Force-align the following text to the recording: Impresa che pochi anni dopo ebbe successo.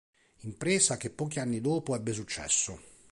Impresa 0.39 0.97
che 0.97 1.11
pochi 1.11 1.39
anni 1.39 1.61
dopo 1.61 1.93
ebbe 1.95 2.11
successo. 2.11 2.79